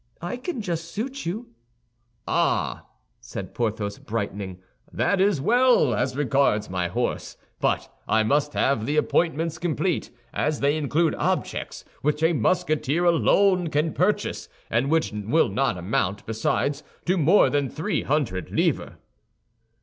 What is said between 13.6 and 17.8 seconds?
can purchase, and which will not amount, besides, to more than